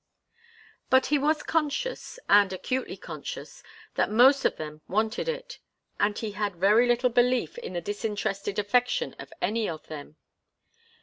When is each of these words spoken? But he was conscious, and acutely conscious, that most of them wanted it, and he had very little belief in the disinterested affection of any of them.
But 0.89 1.05
he 1.05 1.19
was 1.19 1.43
conscious, 1.43 2.17
and 2.27 2.51
acutely 2.51 2.97
conscious, 2.97 3.61
that 3.93 4.09
most 4.09 4.45
of 4.45 4.55
them 4.55 4.81
wanted 4.87 5.29
it, 5.29 5.59
and 5.99 6.17
he 6.17 6.31
had 6.31 6.55
very 6.55 6.87
little 6.87 7.11
belief 7.11 7.55
in 7.59 7.73
the 7.73 7.81
disinterested 7.81 8.57
affection 8.57 9.15
of 9.19 9.31
any 9.43 9.69
of 9.69 9.85
them. 9.89 10.15